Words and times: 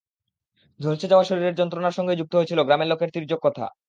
ঝলসে 0.79 1.07
যাওয়া 1.07 1.25
শরীরের 1.25 1.57
যন্ত্রণার 1.59 1.97
সঙ্গেই 1.97 2.19
যুক্ত 2.19 2.33
হয়েছিল 2.35 2.59
গ্রামের 2.63 2.89
লোকের 2.89 3.13
তির্যক 3.13 3.39
কথা। 3.43 3.65